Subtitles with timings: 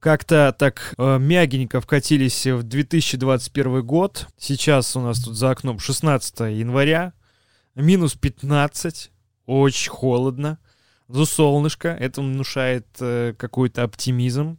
[0.00, 4.26] как-то так э, мягенько вкатились в 2021 год.
[4.38, 7.12] Сейчас у нас тут за окном 16 января,
[7.74, 9.10] минус 15,
[9.46, 10.58] очень холодно,
[11.08, 14.58] за солнышко, это внушает э, какой-то оптимизм.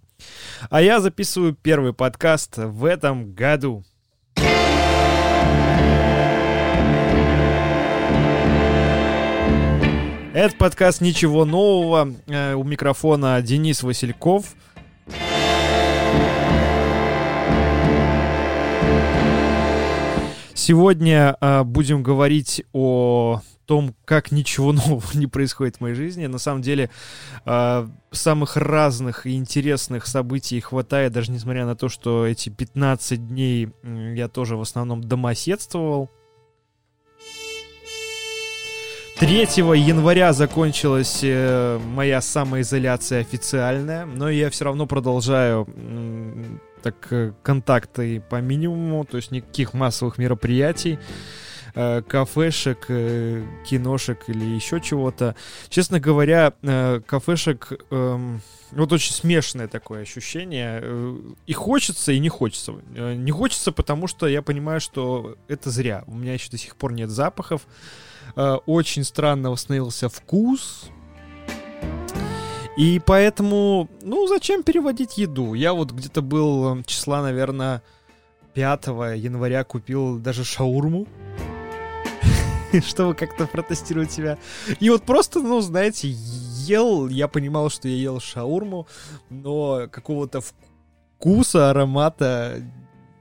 [0.70, 3.84] А я записываю первый подкаст в этом году.
[10.34, 12.14] Это подкаст «Ничего нового».
[12.28, 14.56] Э, у микрофона Денис Васильков.
[20.64, 26.28] Сегодня э, будем говорить о том, как ничего нового не происходит в моей жизни.
[26.28, 26.92] На самом деле,
[27.48, 33.70] э, самых разных и интересных событий хватает, даже несмотря на то, что эти 15 дней
[34.14, 36.12] я тоже в основном домоседствовал.
[39.20, 45.68] 3 января закончилась э, моя самоизоляция официальная, но я все равно продолжаю
[46.82, 51.00] так э, контакты по минимуму, то есть никаких массовых мероприятий,
[51.76, 55.36] э, кафешек, э, киношек или еще чего-то.
[55.70, 56.54] Честно говоря,
[57.06, 57.74] кафешек...
[57.90, 58.38] Э,
[58.72, 60.82] вот очень смешанное такое ощущение.
[61.46, 62.74] И хочется, и не хочется.
[62.96, 66.06] Не хочется, потому что я понимаю, что это зря.
[66.08, 67.68] У меня еще до сих пор нет запахов.
[68.36, 70.90] Очень странно восстановился вкус.
[72.82, 75.54] И поэтому, ну, зачем переводить еду?
[75.54, 77.84] Я вот где-то был э, числа, наверное,
[78.56, 78.88] 5
[79.18, 81.06] января купил даже шаурму.
[82.84, 84.40] чтобы как-то протестировать себя.
[84.80, 88.88] И вот просто, ну, знаете, ел, я понимал, что я ел шаурму,
[89.30, 92.64] но какого-то вкуса, аромата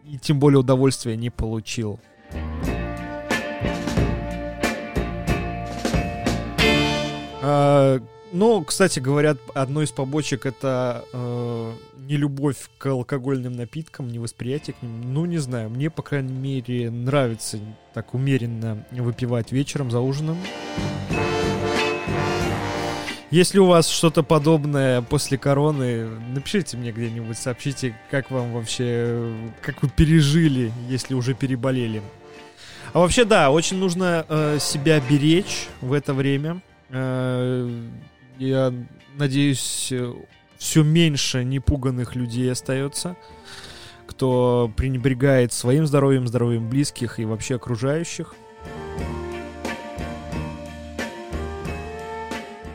[0.07, 2.01] и тем более удовольствия не получил.
[7.43, 8.01] А,
[8.33, 14.75] ну, кстати, говорят, одной из побочек это э, не любовь к алкогольным напиткам, не восприятие
[14.75, 15.13] к ним.
[15.13, 17.59] Ну, не знаю, мне, по крайней мере, нравится
[17.95, 20.39] так умеренно выпивать вечером за ужином.
[23.31, 29.83] Если у вас что-то подобное после короны, напишите мне где-нибудь, сообщите, как вам вообще, как
[29.83, 32.03] вы пережили, если уже переболели.
[32.93, 36.61] А вообще, да, очень нужно э, себя беречь в это время.
[36.89, 37.71] Э,
[38.41, 38.73] я
[39.17, 39.93] надеюсь,
[40.57, 43.17] все меньше непуганных людей остается,
[44.07, 48.35] кто пренебрегает своим здоровьем, здоровьем близких и вообще окружающих.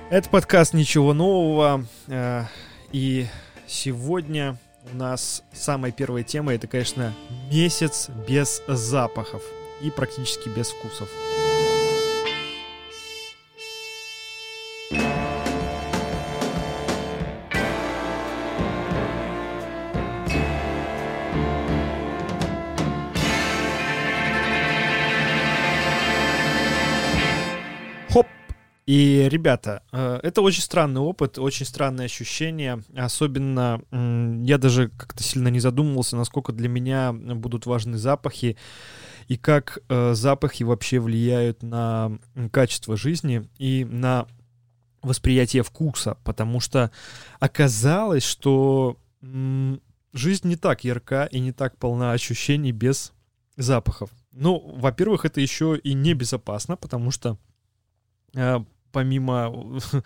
[0.10, 2.44] Это подкаст «Ничего нового», э,
[2.92, 3.26] и
[3.66, 4.58] сегодня
[4.94, 7.14] у нас самая первая тема— это, конечно,
[7.52, 9.42] месяц без запахов
[9.82, 11.10] и практически без вкусов.
[28.86, 32.84] И, ребята, э, это очень странный опыт, очень странное ощущение.
[32.96, 38.58] Особенно я даже как-то сильно не задумывался, насколько для меня будут важны запахи
[39.28, 42.20] и как э, запахи вообще влияют на
[42.52, 44.28] качество жизни и на
[45.02, 46.92] восприятие вкуса, потому что
[47.40, 48.98] оказалось, что
[50.14, 53.14] жизнь не так ярка и не так полна ощущений без
[53.56, 54.12] запахов.
[54.32, 57.38] Ну, во-первых, это еще и небезопасно, потому что
[58.36, 58.60] э,
[58.96, 59.54] помимо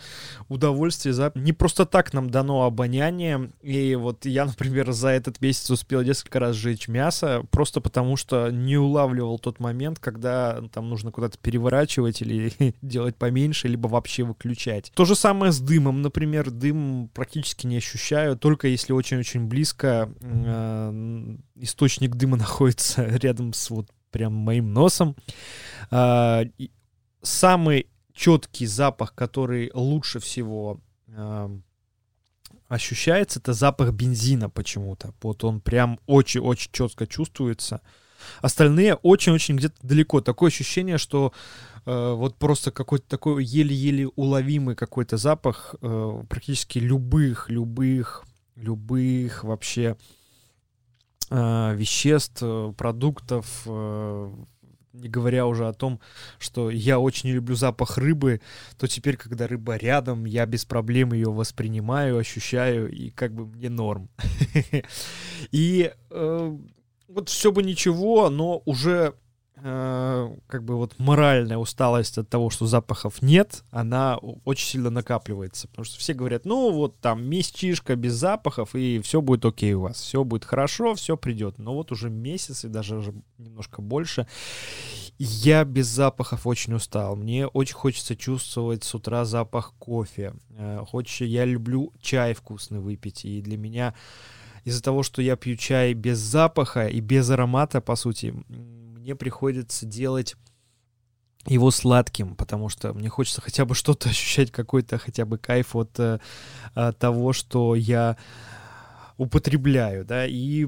[0.47, 1.31] удовольствия, за...
[1.35, 3.51] не просто так нам дано обоняние.
[3.61, 8.49] И вот я, например, за этот месяц успел несколько раз сжечь мясо, просто потому что
[8.49, 12.51] не улавливал тот момент, когда там нужно куда-то переворачивать или
[12.81, 14.91] делать поменьше, либо вообще выключать.
[14.95, 21.35] То же самое с дымом, например, дым практически не ощущаю, только если очень-очень близко э,
[21.57, 25.15] источник дыма находится рядом с вот прям моим носом.
[25.91, 26.45] Э,
[27.21, 27.87] самый
[28.19, 31.49] четкий запах, который лучше всего э,
[32.67, 35.13] ощущается, это запах бензина почему-то.
[35.21, 37.79] Вот он прям очень-очень четко чувствуется.
[38.41, 40.19] Остальные очень-очень где-то далеко.
[40.19, 41.31] Такое ощущение, что
[41.85, 48.25] э, вот просто какой-то такой еле-еле уловимый какой-то запах э, практически любых, любых,
[48.57, 49.95] любых вообще
[51.29, 52.43] э, веществ,
[52.75, 54.31] продуктов, э,
[54.93, 55.99] не говоря уже о том,
[56.37, 58.41] что я очень люблю запах рыбы,
[58.77, 63.69] то теперь, когда рыба рядом, я без проблем ее воспринимаю, ощущаю, и как бы мне
[63.69, 64.09] норм.
[65.51, 66.57] И э,
[67.07, 69.13] вот все бы ничего, но уже
[69.61, 75.67] э, как бы вот моральная усталость от того, что запахов нет, она очень сильно накапливается.
[75.67, 79.81] Потому что все говорят, ну вот там месячишка без запахов, и все будет окей у
[79.81, 81.57] вас, все будет хорошо, все придет.
[81.57, 84.27] Но вот уже месяц и даже немножко больше.
[85.17, 87.15] Я без запахов очень устал.
[87.15, 90.33] Мне очень хочется чувствовать с утра запах кофе.
[90.51, 93.93] Э, хочется, я люблю чай вкусный выпить, и для меня
[94.63, 98.33] из-за того, что я пью чай без запаха и без аромата, по сути,
[98.99, 100.35] мне приходится делать
[101.47, 105.97] его сладким, потому что мне хочется хотя бы что-то ощущать, какой-то хотя бы кайф от,
[105.99, 106.21] от
[106.75, 108.17] э, того, что я
[109.17, 110.67] употребляю, да, и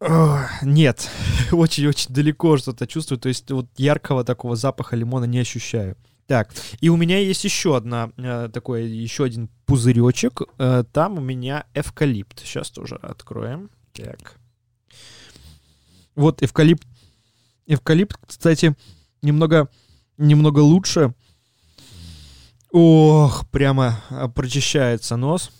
[0.00, 1.10] Нет,
[1.52, 5.96] очень-очень далеко что-то чувствую, то есть вот яркого такого запаха лимона не ощущаю.
[6.28, 6.50] Так,
[6.80, 11.64] и у меня есть еще одна, э, такой, еще один пузыречек, э, там у меня
[11.72, 13.70] эвкалипт, сейчас тоже откроем.
[13.94, 14.38] Так.
[16.14, 16.86] Вот эвкалипт,
[17.66, 18.76] эвкалипт, кстати,
[19.22, 19.70] немного,
[20.18, 21.14] немного лучше.
[22.72, 25.50] Ох, прямо э, прочищается нос.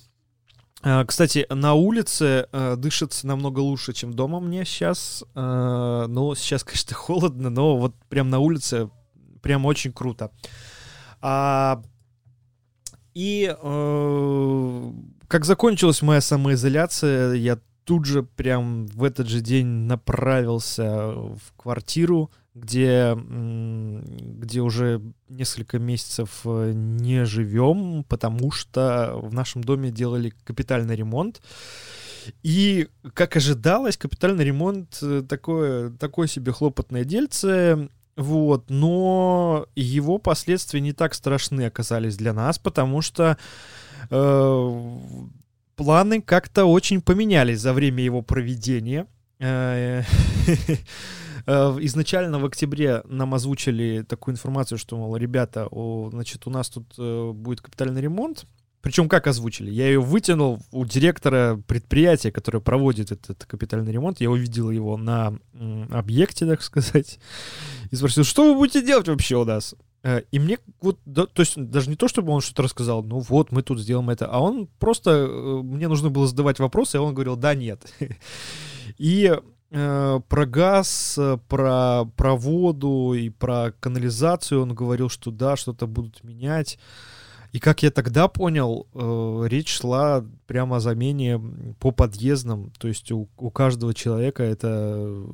[0.83, 5.25] А, кстати, на улице э, дышится намного лучше, чем дома мне сейчас.
[5.35, 8.91] Э, ну, сейчас, конечно, холодно, но вот прям на улице
[9.43, 10.31] прям очень круто.
[11.21, 11.83] А,
[13.15, 14.93] и э,
[15.27, 22.31] как закончилась моя самоизоляция, я тут же прям в этот же день направился в квартиру,
[22.59, 30.97] где, где уже несколько месяцев э, не живем, потому что в нашем доме делали капитальный
[30.97, 31.41] ремонт.
[32.43, 40.81] И, как ожидалось, капитальный ремонт э, такое, такое себе хлопотное дельце, вот, но его последствия
[40.81, 43.39] не так страшны оказались для нас, потому что
[44.11, 44.99] э,
[45.77, 49.07] планы как-то очень поменялись за время его проведения.
[51.49, 56.69] Э, изначально в октябре нам озвучили такую информацию, что, мол, ребята, о, значит, у нас
[56.69, 58.45] тут э, будет капитальный ремонт.
[58.83, 59.71] Причем как озвучили?
[59.71, 64.21] Я ее вытянул у директора предприятия, которое проводит этот капитальный ремонт.
[64.21, 65.39] Я увидел его на
[65.91, 67.19] объекте, так сказать,
[67.91, 69.75] и спросил, что вы будете делать вообще у нас?
[70.03, 73.21] Э, и мне вот, да, то есть даже не то, чтобы он что-то рассказал, ну
[73.21, 75.27] вот, мы тут сделаем это, а он просто,
[75.65, 77.91] мне нужно было задавать вопросы, и он говорил, да, нет.
[78.99, 79.35] И
[79.71, 86.25] про газ, э, про, про воду и про канализацию он говорил, что да, что-то будут
[86.25, 86.79] менять.
[87.53, 91.41] И как я тогда понял, э, речь шла прямо о замене
[91.81, 92.73] по подъездам.
[92.79, 95.27] То есть у, у каждого человека это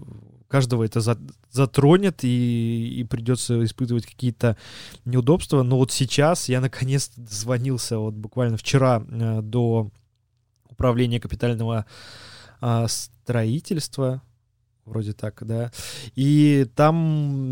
[0.48, 1.18] каждого это за,
[1.50, 4.56] затронет и, и придется испытывать какие-то
[5.04, 5.62] неудобства.
[5.62, 9.90] Но вот сейчас я наконец звонился вот буквально вчера э, до
[10.68, 11.86] управления капитального
[12.66, 14.22] а, строительства,
[14.86, 15.70] вроде так, да.
[16.14, 16.96] И там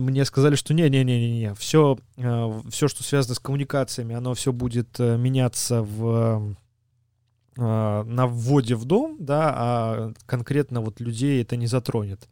[0.07, 5.19] мне сказали, что не-не-не-не, все, э, все, что связано с коммуникациями, оно все будет э,
[5.19, 6.57] меняться в
[7.59, 7.62] э,
[8.07, 12.26] на вводе в дом, да, а конкретно вот людей это не затронет.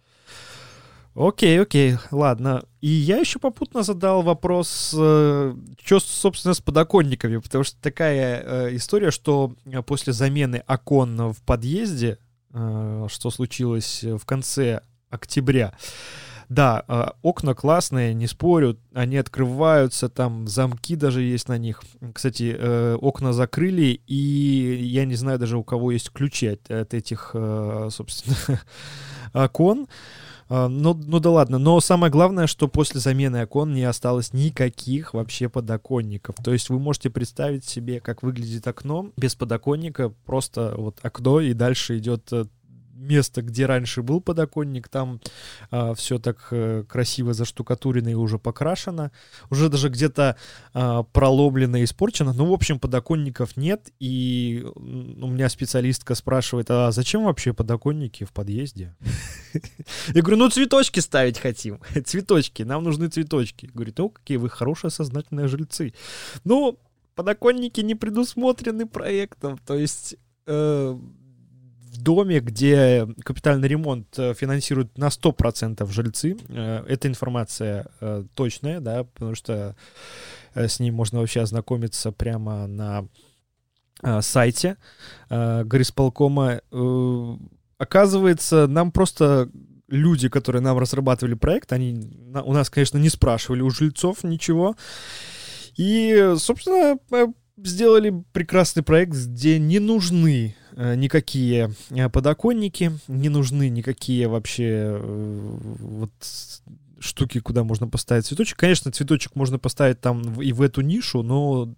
[1.15, 2.65] Окей, окей, ладно.
[2.81, 9.55] И я еще попутно задал вопрос, что, собственно, с подоконниками, потому что такая история, что
[9.87, 12.17] после замены окон в подъезде
[12.53, 15.73] что случилось в конце октября.
[16.51, 21.81] Да, а, окна классные, не спорю, они открываются, там замки даже есть на них.
[22.13, 26.93] Кстати, э, окна закрыли, и я не знаю даже у кого есть ключи от, от
[26.93, 28.61] этих, э, собственно,
[29.33, 29.87] окон.
[30.53, 35.15] А, ну, ну да ладно, но самое главное, что после замены окон не осталось никаких
[35.15, 36.35] вообще подоконников.
[36.43, 41.53] То есть вы можете представить себе, как выглядит окно без подоконника, просто вот окно, и
[41.53, 42.47] дальше идет э,
[43.01, 45.21] место, где раньше был подоконник, там
[45.71, 49.11] э, а, все так э, красиво заштукатурено и уже покрашено,
[49.51, 50.37] уже даже где-то
[50.75, 52.33] э, проломлено и испорчено.
[52.33, 54.81] Ну, в общем, подоконников нет, и у
[55.29, 58.95] меня специалистка спрашивает, а зачем вообще подоконники в подъезде?
[60.09, 63.67] Я говорю, ну, цветочки ставить хотим, цветочки, нам нужны цветочки.
[63.73, 65.95] Говорит, ну, какие вы хорошие сознательные жильцы.
[66.45, 66.79] Ну,
[67.15, 70.17] подоконники не предусмотрены проектом, то есть...
[70.47, 70.99] Э,
[72.01, 76.37] доме, где капитальный ремонт э, финансируют на 100% жильцы.
[76.49, 79.77] Э, эта информация э, точная, да, потому что
[80.55, 83.07] с ней можно вообще ознакомиться прямо на
[84.21, 84.79] сайте
[85.29, 86.61] горисполкома.
[87.79, 89.49] Оказывается, нам просто
[89.87, 92.11] люди, которые нам разрабатывали проект, они
[92.45, 94.75] у нас, конечно, не спрашивали у жильцов ничего.
[95.77, 96.99] И, собственно,
[97.57, 106.11] сделали прекрасный проект, где не нужны никакие э, подоконники, не нужны никакие вообще э, вот
[106.99, 108.59] штуки, куда можно поставить цветочек.
[108.59, 111.75] Конечно, цветочек можно поставить там и в эту нишу, но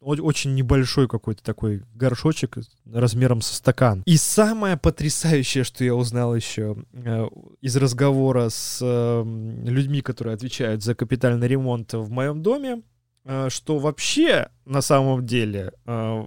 [0.00, 2.58] очень небольшой какой-то такой горшочек
[2.90, 4.02] размером со стакан.
[4.06, 7.28] И самое потрясающее, что я узнал еще э,
[7.60, 9.24] из разговора с э,
[9.66, 12.82] людьми, которые отвечают за капитальный ремонт в моем доме,
[13.28, 16.24] Э, что вообще на самом деле э,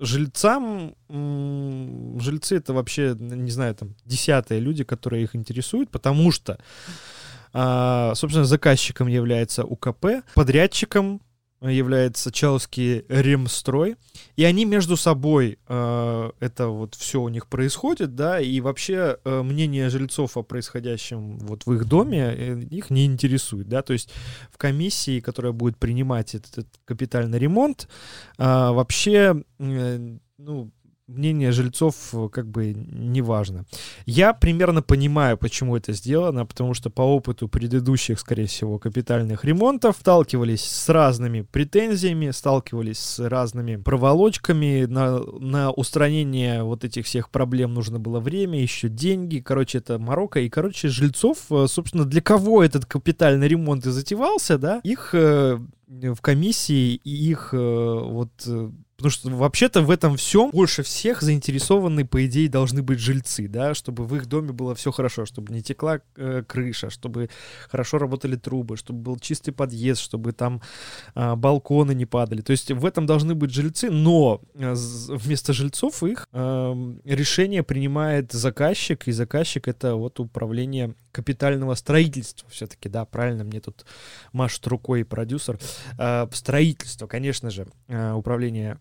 [0.00, 6.58] жильцам, жильцы это вообще, не знаю, там, десятые люди, которые их интересуют, потому что,
[7.52, 11.20] э, собственно, заказчиком является УКП, подрядчиком
[11.60, 13.96] является Чаловский ремстрой,
[14.36, 19.42] и они между собой, э, это вот все у них происходит, да, и вообще э,
[19.42, 24.10] мнение жильцов о происходящем вот в их доме э, их не интересует, да, то есть
[24.52, 27.88] в комиссии, которая будет принимать этот, этот капитальный ремонт,
[28.38, 30.70] э, вообще, э, ну,
[31.08, 33.64] мнение жильцов э, как бы не важно.
[34.06, 39.96] Я примерно понимаю, почему это сделано, потому что по опыту предыдущих, скорее всего, капитальных ремонтов
[39.98, 44.84] сталкивались с разными претензиями, сталкивались с разными проволочками.
[44.84, 49.40] На, на устранение вот этих всех проблем нужно было время, еще деньги.
[49.40, 50.40] Короче, это Марокко.
[50.40, 55.58] И, короче, жильцов, э, собственно, для кого этот капитальный ремонт и затевался, да, их э,
[55.88, 58.30] в комиссии и их вот
[58.98, 63.72] Потому что вообще-то в этом всем больше всех заинтересованы, по идее, должны быть жильцы, да,
[63.72, 67.30] чтобы в их доме было все хорошо, чтобы не текла э, крыша, чтобы
[67.68, 70.60] хорошо работали трубы, чтобы был чистый подъезд, чтобы там
[71.14, 72.40] э, балконы не падали.
[72.40, 78.32] То есть в этом должны быть жильцы, но э, вместо жильцов их э, решение принимает
[78.32, 83.86] заказчик, и заказчик это вот управление капитального строительства все-таки, да, правильно, мне тут
[84.32, 85.58] машет рукой продюсер.
[85.98, 88.78] Э, строительство, конечно же, э, управление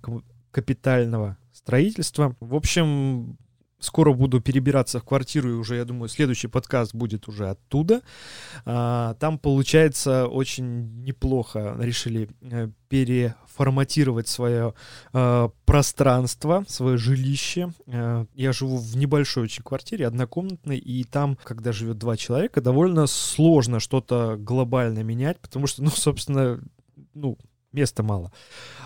[0.51, 2.36] капитального строительства.
[2.39, 3.38] В общем,
[3.79, 8.01] скоро буду перебираться в квартиру, и уже, я думаю, следующий подкаст будет уже оттуда.
[8.65, 14.74] А, там, получается, очень неплохо решили э, переформатировать свое
[15.13, 17.72] э, пространство, свое жилище.
[17.86, 23.05] Э, я живу в небольшой очень квартире, однокомнатной, и там, когда живет два человека, довольно
[23.07, 26.60] сложно что-то глобально менять, потому что, ну, собственно,
[27.13, 27.38] ну,
[27.77, 28.31] места мало.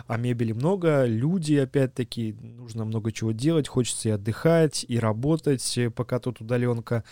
[0.07, 5.89] А мебели много, люди, опять-таки, нужно много чего делать, хочется и отдыхать, и работать, э,
[5.89, 7.03] пока тут удаленка.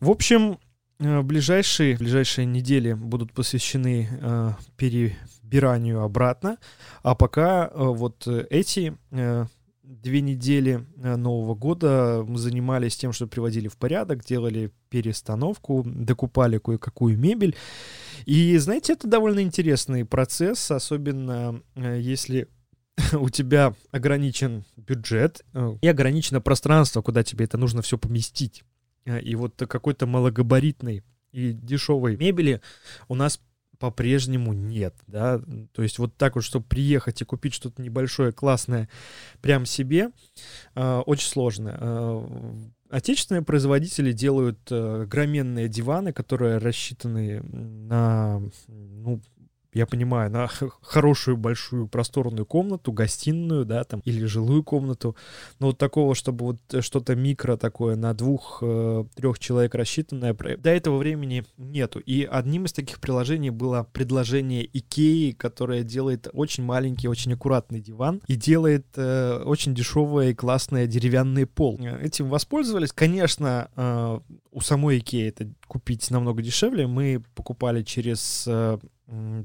[0.00, 0.58] В общем,
[1.00, 6.58] э, ближайшие, ближайшие недели будут посвящены э, перебиранию обратно,
[7.02, 9.46] а пока э, вот эти э,
[9.88, 16.58] две недели э, Нового года мы занимались тем, что приводили в порядок, делали перестановку, докупали
[16.58, 17.56] кое-какую мебель.
[18.26, 22.48] И, знаете, это довольно интересный процесс, особенно э, если
[23.12, 28.64] у тебя ограничен бюджет э, и ограничено пространство, куда тебе это нужно все поместить.
[29.22, 31.02] И вот какой-то малогабаритной
[31.32, 32.60] и дешевой мебели
[33.08, 33.40] у нас
[33.78, 35.40] по-прежнему нет, да,
[35.72, 38.88] то есть вот так вот, чтобы приехать и купить что-то небольшое, классное
[39.40, 40.10] прям себе,
[40.74, 41.76] э, очень сложно.
[41.80, 42.26] Э,
[42.90, 49.20] отечественные производители делают э, громенные диваны, которые рассчитаны на, ну,
[49.78, 50.48] я понимаю, на
[50.82, 55.16] хорошую большую просторную комнату, гостиную, да, там, или жилую комнату.
[55.60, 61.44] Но вот такого, чтобы вот что-то микро такое на двух-трех человек рассчитанное, до этого времени
[61.56, 62.00] нету.
[62.00, 68.20] И одним из таких приложений было предложение Икеи, которое делает очень маленький, очень аккуратный диван
[68.26, 71.78] и делает э, очень дешевые и классные деревянные пол.
[71.78, 72.92] Этим воспользовались.
[72.92, 74.18] Конечно, э,
[74.50, 76.86] у самой Икеи это купить намного дешевле.
[76.86, 78.78] Мы покупали через э,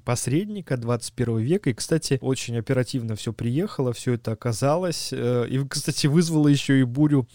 [0.03, 1.69] посредника 21 века.
[1.69, 5.09] И, кстати, очень оперативно все приехало, все это оказалось.
[5.11, 7.27] Э, и, кстати, вызвало еще и бурю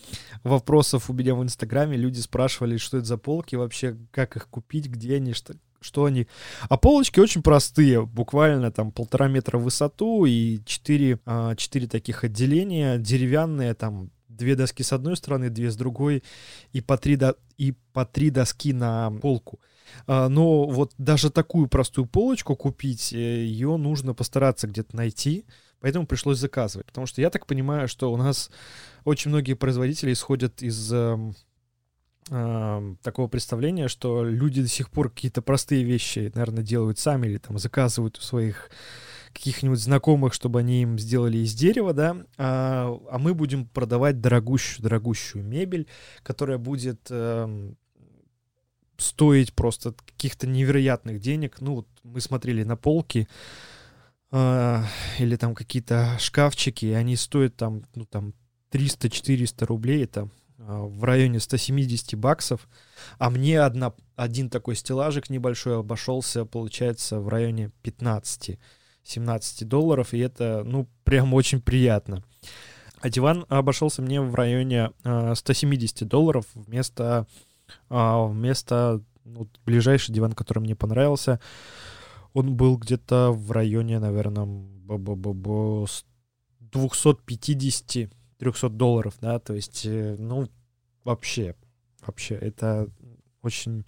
[0.44, 1.96] вопросов у меня в Инстаграме.
[1.96, 6.26] Люди спрашивали, что это за полки вообще, как их купить, где они, что, что они.
[6.68, 12.24] А полочки очень простые, буквально там полтора метра в высоту и четыре, а, четыре таких
[12.24, 16.22] отделения, деревянные, там две доски с одной стороны, две с другой,
[16.72, 17.36] и по три, до...
[17.58, 19.60] и по три доски на полку.
[20.06, 25.44] А, но вот даже такую простую полочку купить, э, ее нужно постараться где-то найти,
[25.80, 26.86] поэтому пришлось заказывать.
[26.86, 28.50] Потому что я так понимаю, что у нас
[29.04, 31.32] очень многие производители исходят из э,
[33.02, 37.58] такого представления, что люди до сих пор какие-то простые вещи, наверное, делают сами или там
[37.58, 38.70] заказывают у своих
[39.32, 44.82] каких-нибудь знакомых, чтобы они им сделали из дерева, да, а, а мы будем продавать дорогущую,
[44.82, 45.86] дорогущую мебель,
[46.22, 47.72] которая будет э,
[48.98, 51.60] стоить просто каких-то невероятных денег.
[51.60, 53.28] Ну, вот мы смотрели на полки
[54.30, 54.82] э,
[55.18, 58.34] или там какие-то шкафчики, и они стоят там, ну, там
[58.72, 62.68] 300-400 рублей, это э, в районе 170 баксов,
[63.18, 67.70] а мне одна, один такой стеллажик небольшой обошелся, получается, в районе
[69.08, 72.22] 15-17 долларов, и это, ну, прям очень приятно.
[73.00, 77.26] А диван обошелся мне в районе э, 170 долларов вместо
[77.88, 81.40] а вместо ну, ближайший диван, который мне понравился,
[82.32, 84.46] он был где-то в районе, наверное,
[86.70, 90.48] 250-300 долларов, да, то есть, э, ну,
[91.04, 91.54] вообще,
[92.06, 92.88] вообще, это
[93.42, 93.86] очень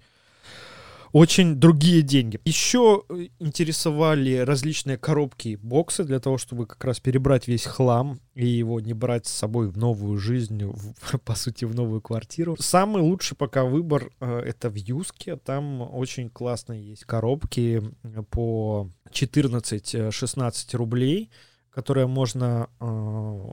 [1.13, 2.41] очень другие деньги.
[2.45, 8.47] Еще э, интересовали различные коробки боксы для того, чтобы как раз перебрать весь хлам и
[8.47, 12.57] его не брать с собой в новую жизнь, в, по сути, в новую квартиру.
[12.59, 15.37] Самый лучший пока выбор э, это в Юске.
[15.37, 17.83] Там очень классные есть коробки
[18.31, 21.31] по 14-16 рублей
[21.71, 22.85] которые можно э,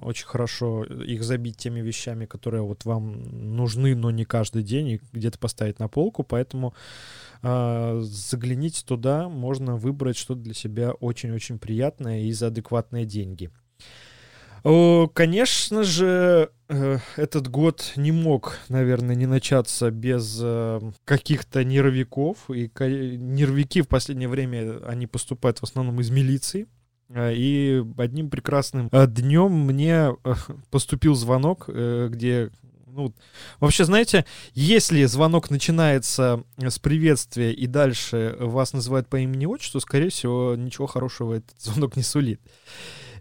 [0.01, 3.21] очень хорошо их забить теми вещами, которые вот вам
[3.55, 6.23] нужны, но не каждый день, и где-то поставить на полку.
[6.23, 13.51] Поэтому э, загляните туда, можно выбрать что-то для себя очень-очень приятное и за адекватные деньги.
[15.13, 22.49] Конечно же, э, этот год не мог, наверное, не начаться без э, каких-то нервиков.
[22.49, 22.69] И
[23.17, 26.67] нервики в последнее время, они поступают в основном из милиции.
[27.09, 30.17] Э, и одним прекрасным днем мне
[30.69, 32.49] поступил звонок, где
[32.97, 33.13] ну,
[33.59, 40.55] вообще, знаете, если звонок начинается с приветствия и дальше вас называют по имени-отчеству, скорее всего,
[40.55, 42.41] ничего хорошего этот звонок не сулит.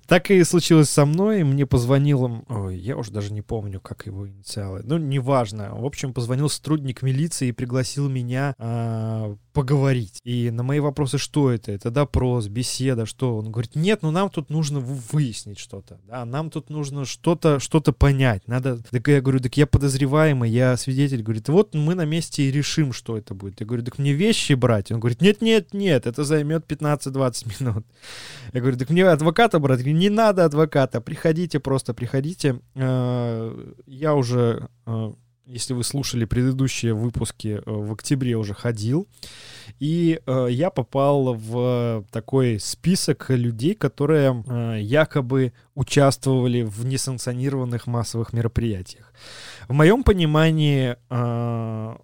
[0.06, 1.42] Так и случилось со мной.
[1.42, 4.80] Мне позвонил, ой, я уже даже не помню, как его инициалы.
[4.84, 5.74] Ну, неважно.
[5.74, 10.21] В общем, позвонил сотрудник милиции и пригласил меня а, поговорить.
[10.23, 11.73] И на мои вопросы, что это?
[11.73, 13.38] Это допрос, беседа, что?
[13.38, 15.99] Он говорит, нет, ну нам тут нужно выяснить что-то.
[16.07, 18.47] Да, нам тут нужно что-то что-то понять.
[18.47, 18.83] Надо...
[18.90, 21.23] Так я говорю, так я подозреваемый, я свидетель.
[21.23, 23.61] Говорит, вот мы на месте и решим, что это будет.
[23.61, 24.92] Я говорю, так мне вещи брать?
[24.92, 27.87] Он говорит, нет, нет, нет, это займет 15-20 минут.
[28.53, 29.81] Я говорю, так мне адвоката брать?
[29.81, 32.61] Говорю, не надо адвоката, приходите, просто приходите.
[32.75, 35.12] Э, я уже э,
[35.46, 39.06] если вы слушали предыдущие выпуски, э, в октябре уже ходил.
[39.78, 48.32] И э, я попал в такой список людей, которые э, якобы участвовали в несанкционированных массовых
[48.32, 49.12] мероприятиях.
[49.68, 51.96] В моем понимании э,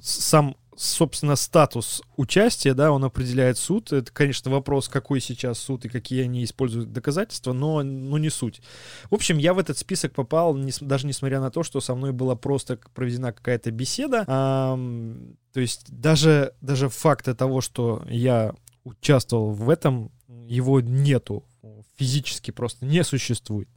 [0.00, 3.92] сам собственно, статус участия, да, он определяет суд.
[3.92, 8.60] Это, конечно, вопрос, какой сейчас суд и какие они используют доказательства, но, но не суть.
[9.10, 12.12] В общем, я в этот список попал, не, даже несмотря на то, что со мной
[12.12, 14.24] была просто проведена какая-то беседа.
[14.26, 14.78] А,
[15.52, 20.10] то есть даже, даже факта того, что я участвовал в этом,
[20.46, 21.44] его нету
[21.96, 23.68] физически просто не существует.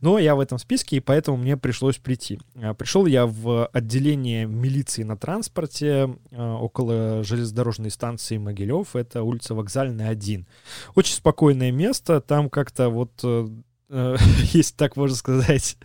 [0.00, 2.38] Но я в этом списке, и поэтому мне пришлось прийти.
[2.56, 8.96] А, пришел я в отделение милиции на транспорте а, около железнодорожной станции Могилев.
[8.96, 10.46] Это улица Вокзальная, 1.
[10.94, 12.20] Очень спокойное место.
[12.20, 13.48] Там как-то вот э,
[13.88, 14.16] э,
[14.52, 15.76] если так можно сказать,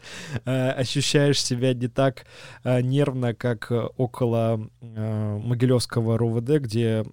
[0.46, 2.26] э, ощущаешь себя не так
[2.64, 7.06] нервно, как около Могилевского РОВД, где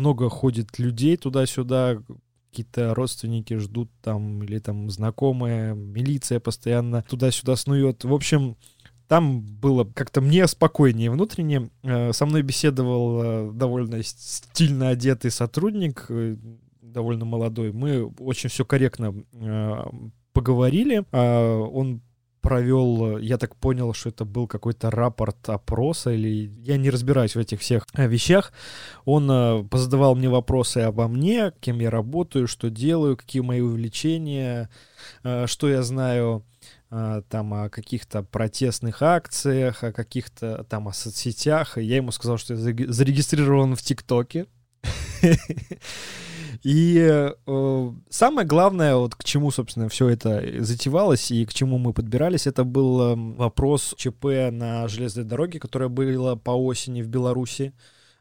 [0.00, 1.98] много ходит людей туда-сюда,
[2.50, 8.04] какие-то родственники ждут там, или там знакомые, милиция постоянно туда-сюда снует.
[8.04, 8.56] В общем,
[9.10, 11.70] там было как-то мне спокойнее внутренне.
[11.82, 16.36] Э, со мной беседовал э, довольно стильно одетый сотрудник, э,
[16.80, 17.72] довольно молодой.
[17.72, 19.14] Мы очень все корректно
[20.32, 21.04] поговорили.
[21.10, 22.02] А он
[22.40, 27.38] провел, я так понял, что это был какой-то рапорт опроса, или я не разбираюсь в
[27.38, 28.52] этих всех вещах.
[29.04, 34.68] Он позадавал мне вопросы обо мне, кем я работаю, что делаю, какие мои увлечения,
[35.46, 36.44] что я знаю
[36.90, 41.78] там о каких-то протестных акциях, о каких-то там о соцсетях.
[41.78, 44.46] И я ему сказал, что я зарегистрирован в ТикТоке.
[46.62, 51.92] И э, самое главное, вот к чему, собственно, все это затевалось и к чему мы
[51.94, 57.72] подбирались, это был э, вопрос ЧП на железной дороге, которая была по осени в Беларуси,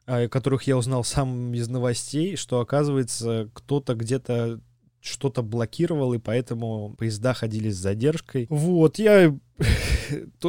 [0.06, 4.62] э, которых я узнал сам из новостей, что, оказывается, кто-то где-то
[5.02, 8.48] что-то блокировал, и поэтому поезда ходили с задержкой.
[8.50, 9.38] Вот, я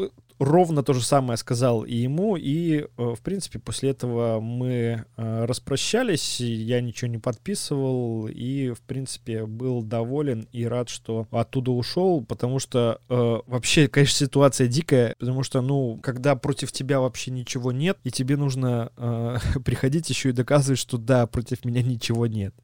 [0.40, 5.44] ровно то же самое сказал и ему, и, э, в принципе, после этого мы э,
[5.44, 12.24] распрощались, я ничего не подписывал, и, в принципе, был доволен и рад, что оттуда ушел,
[12.24, 17.70] потому что э, вообще, конечно, ситуация дикая, потому что, ну, когда против тебя вообще ничего
[17.70, 22.54] нет, и тебе нужно э, приходить еще и доказывать, что да, против меня ничего нет.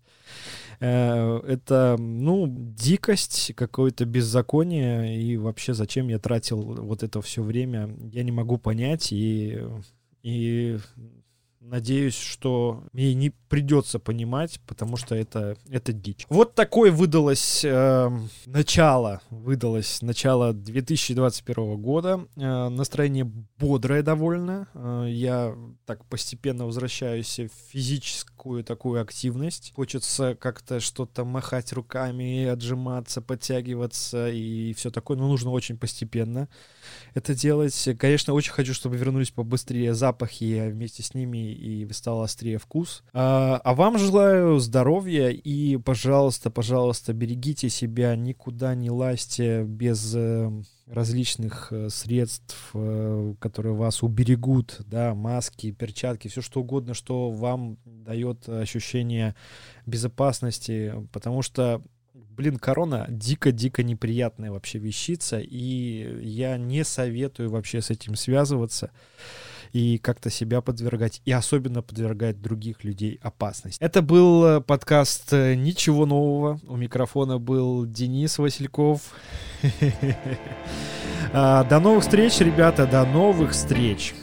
[0.81, 7.95] Э, это, ну, дикость, какое-то беззаконие, и вообще зачем я тратил вот это все время,
[8.13, 9.63] я не могу понять, и,
[10.23, 10.79] и
[11.69, 16.25] Надеюсь, что мне не придется понимать, потому что это, это дичь.
[16.29, 18.11] Вот такое выдалось э,
[18.47, 22.25] начало, выдалось начало 2021 года.
[22.37, 23.25] Э, настроение
[23.59, 24.69] бодрое довольно.
[24.75, 27.75] Э, я так постепенно возвращаюсь в
[28.47, 29.73] физическую такую активность.
[29.75, 35.17] Хочется как-то что-то махать руками, отжиматься, подтягиваться и все такое.
[35.17, 36.49] Но нужно очень постепенно
[37.15, 37.89] это делать.
[37.99, 43.03] Конечно, очень хочу, чтобы вернулись побыстрее запахи, вместе с ними и стал острее вкус.
[43.13, 50.51] А, а вам желаю здоровья и, пожалуйста, пожалуйста, берегите себя, никуда не лазьте без э,
[50.87, 57.79] различных э, средств, э, которые вас уберегут, да, маски, перчатки, все что угодно, что вам
[57.85, 59.35] дает ощущение
[59.85, 61.83] безопасности, потому что
[62.37, 68.91] блин, корона дико-дико неприятная вообще вещица, и я не советую вообще с этим связываться
[69.73, 73.83] и как-то себя подвергать, и особенно подвергать других людей опасности.
[73.83, 76.61] Это был э, подкаст э, «Ничего нового».
[76.67, 79.01] У микрофона был Денис Васильков.
[81.33, 84.15] А, до новых встреч, ребята, до новых встреч.